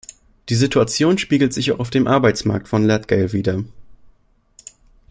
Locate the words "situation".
0.55-1.19